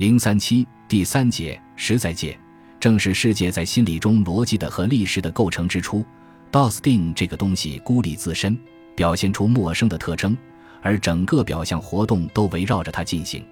[0.00, 2.34] 零三七第三节实在界，
[2.80, 6.02] 正是世界在心理中逻辑的和历史的构成之初。
[6.50, 8.58] 道斯定这个东西孤立自身，
[8.96, 10.34] 表现出陌生的特征，
[10.80, 13.44] 而整个表象活动都围绕着它进行，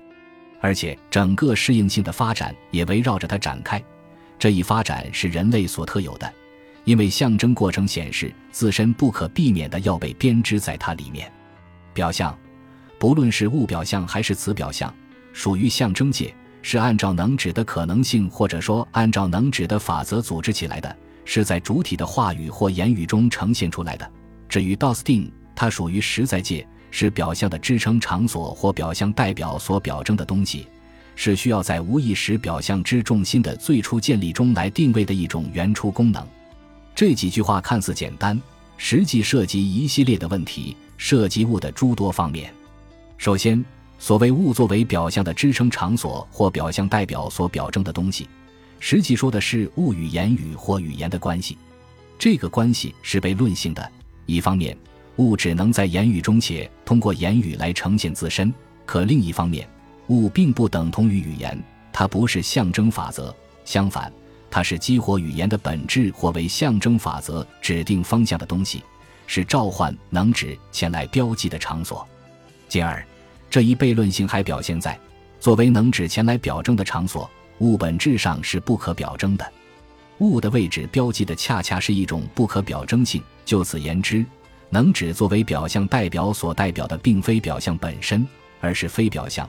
[0.58, 3.78] 而且整个适应性的发展也围绕着它展开。
[4.38, 6.33] 这一发展是人类所特有的，
[6.85, 11.30] 因为象征过程显示自身不可避免的要被编织在它里面。
[11.92, 12.35] 表象，
[12.99, 14.90] 不论是物表象还是词表象。
[15.35, 24.11] 属于象征界，是按照能指的可能性，或者说按照能指的法则组织起来的，是在主体的话语或言语中呈现出来的。
[24.49, 30.66] 至于道斯汀，它属于实在界，是表象的支撑场所或表象代表所表征的东西，
[31.15, 36.27] 是需要在无意识表象之重心的最初建立中来定位的一种原初功能。
[36.95, 38.41] 这几句话看似简单，
[38.77, 42.52] 实际涉及一系列的问题，涉及物的诸多方面。
[43.16, 43.65] 首先。
[43.98, 48.29] 所谓物作为表象的支撑场所或表象代表所表征的东西，
[48.79, 51.59] 实际说的是物与言语或语言的关系。
[52.19, 53.93] 这个关系是被论性的。
[54.24, 54.76] 一方面，
[55.16, 58.51] 物只能在言语中且通过言语来呈现自身；
[58.87, 59.69] 可另一方面，
[60.09, 61.60] 物并不等同于语言，
[61.93, 63.35] 它不是象征法则。
[63.65, 64.12] 相反，
[64.50, 68.82] 它是激活语言的本质或为象征法则指定方向的东西，
[69.26, 72.06] 是召唤能指前来标记的场所。
[72.69, 73.04] 进而。
[73.50, 74.98] 这一悖论性还表现在，
[75.41, 79.52] 作为能指前来表征的场所，物本质上是不可表征的。
[80.18, 83.22] 物的位置标记的恰恰是一种不可表征性。
[83.44, 84.24] 就此言之，
[84.69, 88.26] 能指作为表象代表所代表的，并非表象本身，
[88.60, 89.48] 而是非表象。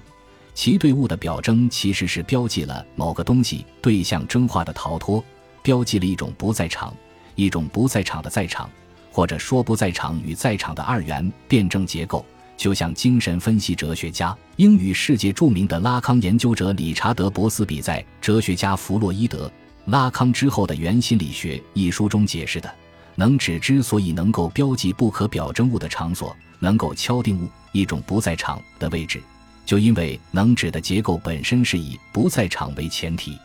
[0.54, 5.24] 其对物的表征其实是标记了某个东西对象征化的逃脱，
[5.62, 6.94] 标记了一种不在场，
[7.36, 8.70] 一种不在场的在场，
[9.12, 12.26] 或者说不在场与在场的二元辩证结构。
[12.60, 19.50] 就像精神分析哲学家、英语世界著名的拉康研究者理查德·博斯比在《哲学家弗洛伊德：
[19.86, 22.70] 拉康之后的原心理学》一书中解释的，
[23.16, 29.24] 能指之所以能够标记不可表征物的场所，能够敲定物一种不在场的位置，
[29.66, 33.40] 就因为能指的结构本身是以不在场为前提。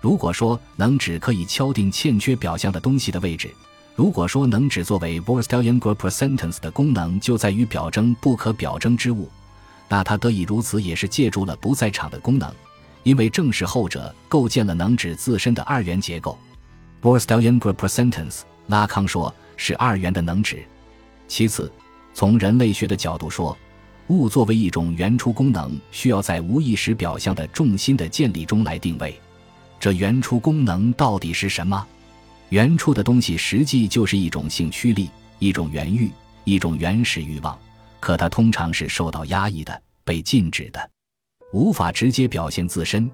[0.00, 3.54] 如果说能指可以敲定欠缺表象的东西的位置，
[3.98, 9.28] 如果说能指作为 Vorstellian Group Sentence 的功能就在于表征不可表征之物，
[9.88, 12.48] 那它得以如此也是借助了不在场的功能，
[13.02, 16.38] 因为正是后者构建了能指自身的二元结构。
[17.02, 20.64] Vorstellian Group Sentence，拉康说是二元的能指。
[21.26, 21.68] 其次，
[22.14, 23.58] 从人类学的角度说，
[24.06, 29.18] 物作为一种原初功能，需要在无意识表象的重心的建立中来定位。
[29.80, 31.84] 这原初功能到底是什么？
[32.50, 36.10] 原初的东西实际就是一种性驱力，一种原欲，
[36.44, 37.56] 一种原始欲望。
[38.00, 40.90] 可它通常是受到压抑的，被禁止的，
[41.52, 43.10] 无法直接表现自身，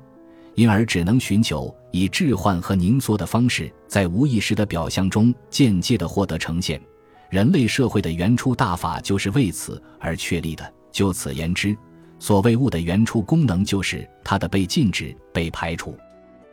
[0.54, 6.80] 因而只能寻求以置换和凝缩的方式，在无意识的表象中间接的获得呈现。
[7.28, 10.72] 人类社会的原初大法就是为此而确立的。
[10.92, 11.76] 就此言之，
[12.20, 15.98] 所谓物的原初功能就是它的被禁止、被排除。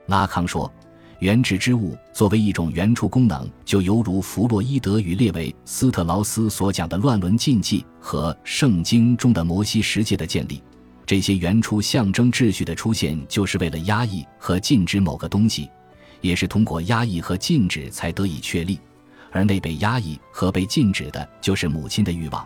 [0.08, 0.72] 拉康说。
[1.22, 10.64] 原质之物作为一种原初功能，就犹如弗洛伊德与列维斯特劳斯所讲的乱伦禁忌和圣经中的摩西十诫的建立。
[11.06, 15.70] 这些原初象征秩序的出现，就是为了压抑和禁止某个东西，
[16.22, 18.80] 也是通过压抑和禁止才得以确立。
[19.31, 22.44] 而那被压抑和被禁止的，就是母亲的欲望。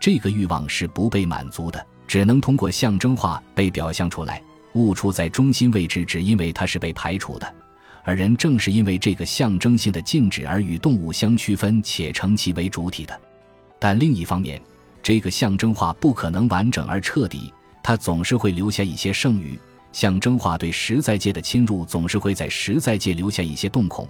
[0.00, 4.42] 这个欲望是不被满足的，只能通过象征化被表象出来。
[4.76, 7.54] 物处在中心位置，只因为它是被排除的。
[8.04, 13.18] 而人正是因为这个象征性的禁止而与动物相区分且成其为主体的，
[13.78, 14.60] 但另一方面，
[15.02, 19.58] 这个象征化不可能完整而彻底，它总是会留下一些剩余。
[19.90, 24.06] 象征化对实在界的侵入总是会在实在界留下一些洞孔，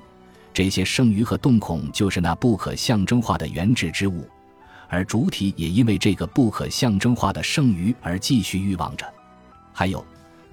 [0.53, 4.27] 这些剩余和洞孔就是那不可象征化的原质之物，
[4.89, 9.07] 而主体也因为这个不可象征化的剩余而继续欲望着。
[9.73, 10.05] 还有。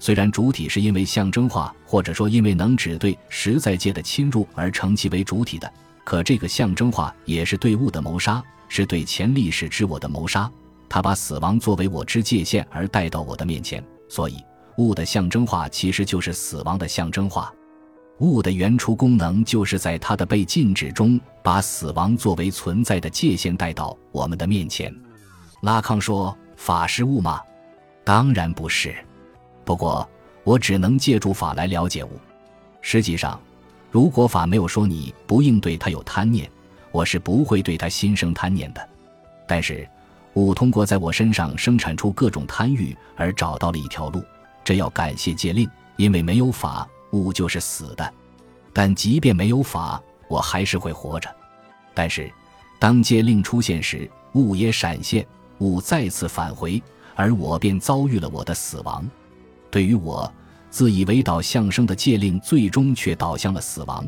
[0.02, 5.72] 虽然主体是因为象征化，或者说因为能指对实在界的侵入而成其为主体的，
[6.02, 10.50] 可这个象征化也是对物的谋杀，是对前历史之我的谋杀。
[10.88, 14.44] 他把死亡作为我之界限而带到我的面前，所以
[14.78, 17.54] 物的象征化其实就是死亡的象征化。
[18.18, 24.92] 物的原初功能就是在它的被禁止中，把死亡作为存在的界限带到我们的面前。
[25.60, 27.40] 拉康说：“法是物吗？
[28.02, 28.92] 当然不是。”
[29.64, 30.08] 不过，
[30.44, 32.10] 我只能借助法来了解物。
[32.80, 33.40] 实际上，
[33.90, 36.50] 如果法没有说你不应对它有贪念，
[36.90, 38.88] 我是不会对它心生贪念的。
[39.46, 39.88] 但是，
[40.34, 44.22] 物通过在我身上生产出各种贪欲而找到了一条路，
[44.64, 48.12] 这要感谢戒令，因为没有法，物就是死的。
[48.72, 51.28] 但即便没有法，我还是会活着。
[51.94, 52.32] 但是，
[52.78, 55.24] 当戒令出现时，物也闪现，
[55.58, 56.82] 物再次返回，
[57.14, 59.06] 而我便遭遇了我的死亡。
[59.72, 60.30] 对于我，
[60.68, 64.06] 自以为导向生的戒令，最终却导向了死亡，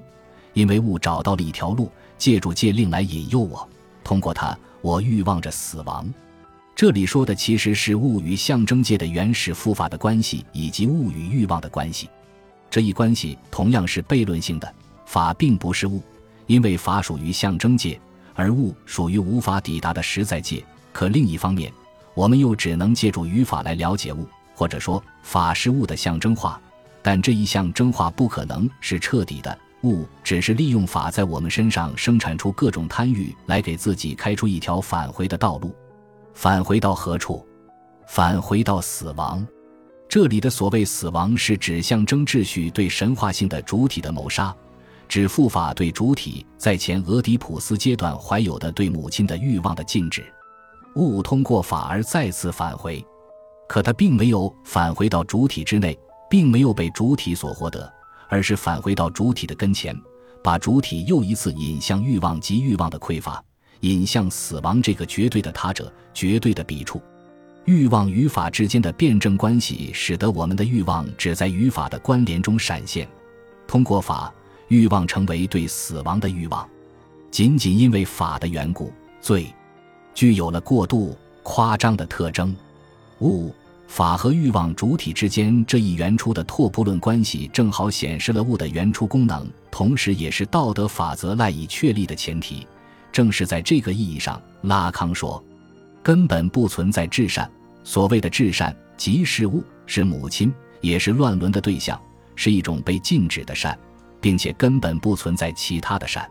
[0.52, 3.66] 因为物找到了一条路，借助戒令来引诱我，
[4.04, 6.06] 通过它，我欲望着死亡。
[6.76, 12.10] 这里说的其实是物与象征界的原始复法的关系，以及物与欲望的关系。
[12.68, 14.70] 这一关系同样是悖论性的。
[15.06, 16.02] 法并不是物，
[16.46, 17.98] 因为法属于象征界，
[18.34, 20.62] 而物属于无法抵达的实在界。
[20.92, 21.72] 可另一方面，
[22.14, 26.60] 我们又只能借助语法来了解物，或者说法是物的象征化。
[27.02, 35.74] 但这一象征化不可能是彻底的，物只是利用法在我们身上生产出各种贪欲，来给自己开出一条返回的道路。
[36.32, 37.46] 返回到何处？
[38.06, 39.46] 返回到死亡。
[40.08, 44.54] 这里的所谓死亡，是指象征秩序对神话性的主体的谋杀，
[45.08, 50.24] 指父法对主体在前俄狄浦斯阶段怀有的对母亲的欲望的禁止。
[50.96, 53.04] 物通过法而再次返回，
[53.68, 55.98] 可它并没有返回到主体之内，
[56.30, 57.92] 并没有被主体所获得，
[58.28, 59.96] 而是返回到主体的跟前，
[60.42, 63.42] 把主体又一次引向欲望及欲望的匮乏。
[63.80, 67.02] 引向死亡这个绝对的他者，绝对的笔触。
[67.66, 73.06] 欲望与法之间的辩证关系，使得我们的欲望只在与法的关联中闪现。
[73.66, 74.32] 通过法，
[74.68, 76.66] 欲望成为对死亡的欲望。
[77.30, 79.52] 仅仅因为法的缘故，罪
[80.14, 82.54] 具有了过度夸张的特征。
[83.20, 83.54] 物
[83.86, 92.66] 法和欲望主体之间这一原初的拓扑论关系，正好显示了物的原初功能，同时也是道德法则赖以确立的前提。
[93.12, 95.42] 正是在这个意义上，拉康说，
[96.02, 97.48] 根本不存在至善。
[97.84, 102.00] 所谓的至善，即是物，是母亲，也是乱伦的对象，
[102.34, 103.78] 是一种被禁止的善，
[104.20, 106.28] 并且根本不存在其他的善。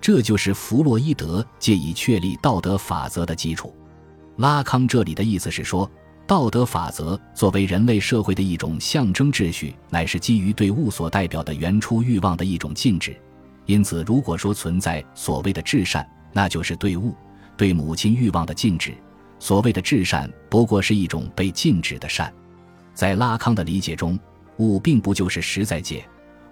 [0.00, 3.74] 这就是弗洛伊德借以确立道德法则的基础。
[4.36, 5.90] 拉康这里的意思是说，
[6.26, 13.14] 道德法则作为人类社会的一种象征秩序，乃是基于对物所代表的原初欲望的一种禁止。
[13.66, 17.14] 因此，如果说存在所谓的至善，那就是对物、
[17.58, 18.94] 对母亲欲望的禁止。
[19.38, 22.32] 所谓的至善，不过是一种被禁止的善。
[22.94, 24.18] 在拉康的理解中，
[24.56, 26.02] 物并不就是实在界，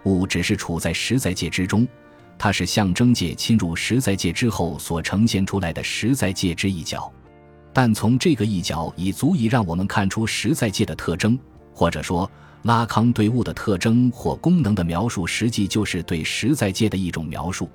[0.05, 1.89] 物只是处在实在界之中，
[2.37, 7.11] 它是象征界侵入实在界之后所呈现出来的实在界之一角。
[7.73, 11.39] 但从这个一角已足以让我们看出实在界的特征，
[11.75, 12.31] 或者说。
[12.63, 17.69] 拉康对物的特征或功能的描述，实际就是对实在界的一种描述。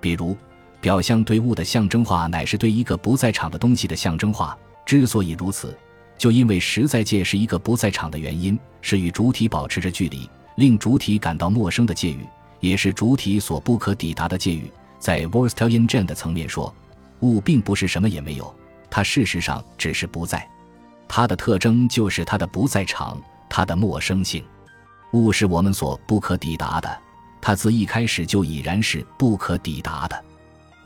[0.00, 0.36] 比如，
[0.80, 4.58] 表象对物的象征化，乃是对一个不在场的东西的象征化。
[4.84, 5.78] 之所以如此，
[6.18, 12.26] 就因为实在界是一个不在场的原因，是与主体保持着距离，令主体感到陌生的界域，
[12.58, 14.68] 也是主体所不可抵达的界域。
[14.98, 16.74] 在 w o r s t e l i a n 的层面说，
[17.20, 18.52] 物并不是什么也没有，
[18.96, 20.48] 它事实上只是不在，
[21.06, 23.20] 它的特征就是它的不在场。
[23.46, 24.42] 它的陌生性，
[25.12, 26.98] 物是我们所不可抵达的，
[27.38, 30.24] 它自一开始就已然是不可抵达的。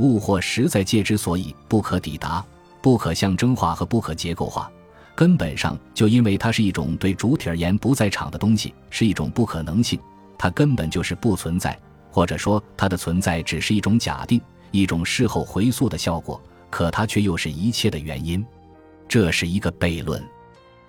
[0.01, 2.45] 物或实在界之所以不可抵达、
[2.83, 4.69] 不可象征化和不可结构化，
[5.15, 10.01] 根本上就因为它是一种对主体而言不在场的东西，是一种不可能性。
[10.37, 11.79] 它根本就是不存在，
[12.11, 14.40] 或者说它的存在只是一种假定，
[14.73, 16.43] 一种事后回溯的效果。
[16.71, 18.45] 可它却又是一切的原因，
[19.09, 20.23] 这是一个悖论。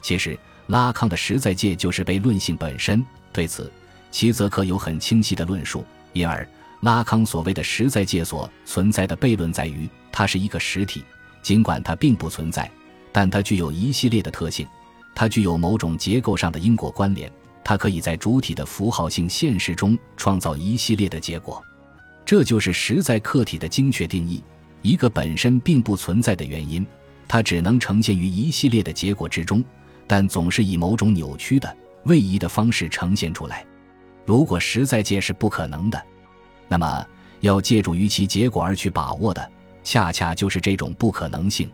[0.01, 0.37] 其实。
[0.67, 3.69] 拉康的实在界就是悖论性本身，对此，
[4.09, 5.83] 齐泽克有很清晰的论述。
[6.13, 6.47] 因而，
[6.79, 11.03] 拉康所谓的实在界所存在的悖论在于，它是一个实体，
[11.41, 12.71] 尽管它并不存在，
[13.11, 14.65] 但它具有一系列的特性，
[15.13, 17.29] 它具有某种结构上的因果关联，
[17.65, 21.61] 它可以在主体的符号性现实中创造一系列的结果。
[22.23, 24.41] 这就是实在客体的精确定义：
[24.81, 26.85] 一个本身并不存在的原因，
[27.27, 29.63] 它只能呈现于一系列的结果之中。
[30.07, 31.73] 但总是以某种扭曲的、
[32.03, 33.65] 位移的方式呈现出来。
[34.25, 36.03] 如果实在界是不可能的，
[36.67, 37.05] 那么
[37.39, 39.51] 要借助于其结果而去把握的，
[39.83, 41.71] 恰恰就是这种不可能性。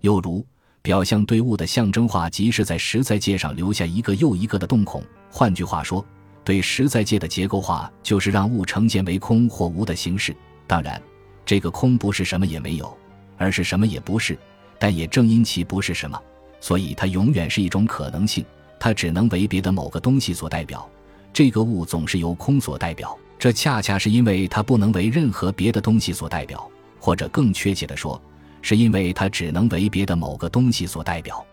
[0.00, 0.42] 又如，
[0.80, 5.02] 表象对物的象征化，即是在实在界上留下一个又一个的洞孔。
[5.30, 6.02] 换句话说，
[6.44, 10.34] 对实在界的结构化，就是让物呈现为空或无的形式。
[10.66, 11.02] 当然，
[11.46, 12.94] 这个空不是什么也没有，
[13.38, 14.36] 而是什么也不是。
[14.78, 16.20] 但也正因其不是什么。
[16.60, 18.44] 所以，它永远是一种可能性，
[18.78, 20.86] 它只能为别的某个东西所代表。
[21.32, 28.20] 这个物总是由空所代表，这恰恰是因为它不能为任何别的东西所代表，或者更确切地说，
[28.62, 31.44] 是因为它只能为别的某个东西所代表。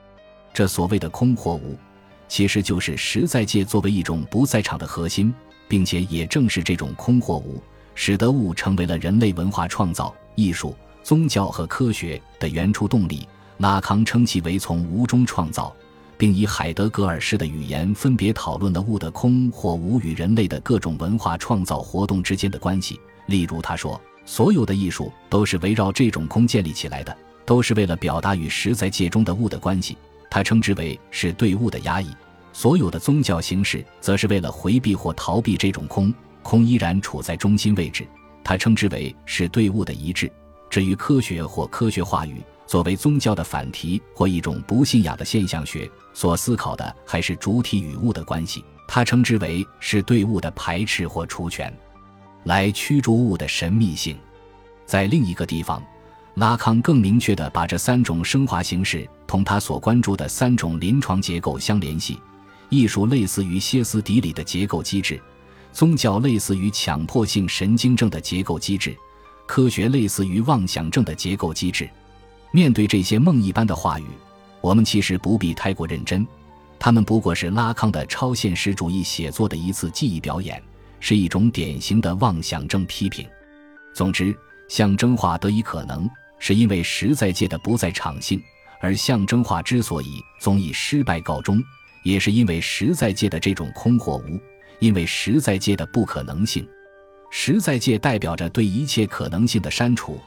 [0.54, 1.78] 这所谓的空或无，
[2.28, 5.34] 其实就是实在界作为一种不在场的核心，
[5.68, 7.62] 并且也正是这种空或无，
[7.96, 13.28] 使得物成为了人类文化创造、艺术、宗教和科学的原初动力。
[13.60, 15.74] 拉康称其为从无中创造，
[16.18, 23.00] 并以海德格尔式的语言分别讨论了物的空或无与人类的各种文化创造活动之间的关系。
[23.28, 29.96] 例如，他说：“所有的艺术都是围绕这种空建立起来的，都是为了表达与实在界中的物的关系。”
[30.30, 32.10] 他称之为是对物的压抑。
[32.52, 38.06] 所有的宗教形式则是为了回避或逃避这种空，空依然处在中心位置。
[38.44, 40.32] 他称之为是对物的一致。
[40.70, 48.64] 至于科学或科学话语，作为宗教的反题或一种不信仰的现象学，所思考的还是主体与物的关系。
[48.88, 51.74] 他称之为是对物的排斥或除权，
[52.44, 54.18] 来驱逐物的神秘性。
[54.86, 55.82] 在另一个地方，
[56.36, 62.20] 拉康更明确地把这三种升华形式同他所关注的三种临床结构相联系：
[62.70, 65.22] 艺术类似于歇斯底里的结构机制，
[65.74, 68.96] 宗教类似于强迫性神经症的结构机制，
[69.48, 71.90] 科学类似于妄想症的结构机制。
[72.52, 74.06] 面对这些梦一般的话语，
[74.62, 76.26] 我们其实不必太过认真，
[76.78, 80.62] 他们不过是拉康的超现实主义写作的一次记忆表演，
[81.00, 83.28] 是一种典型的妄想症批评。
[83.96, 84.38] 总之，
[84.70, 88.40] 象征化得以可能，是因为实在界的不在场性；
[88.80, 91.60] 而象征化之所以总以失败告终，
[92.04, 94.40] 也是因为实在界的这种空或无，
[94.84, 96.68] 因为实在界的不可能性。
[97.32, 100.20] 实在界代表着对一切可能性的删除。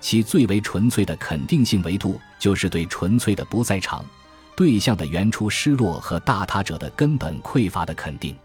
[0.00, 4.04] 其最为纯粹的肯定性维度，就是对纯粹的不在场
[4.54, 8.36] 对象的原初失落和大他者的根本匮乏的肯定。